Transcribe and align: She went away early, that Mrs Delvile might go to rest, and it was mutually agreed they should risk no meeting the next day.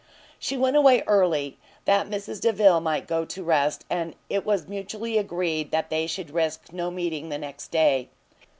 She 0.39 0.57
went 0.57 0.75
away 0.75 1.03
early, 1.05 1.59
that 1.85 2.09
Mrs 2.09 2.41
Delvile 2.41 2.79
might 2.81 3.05
go 3.07 3.23
to 3.23 3.43
rest, 3.43 3.85
and 3.87 4.15
it 4.31 4.43
was 4.43 4.67
mutually 4.67 5.19
agreed 5.19 5.69
they 5.69 6.07
should 6.07 6.31
risk 6.31 6.73
no 6.73 6.89
meeting 6.89 7.29
the 7.29 7.37
next 7.37 7.67
day. 7.67 8.09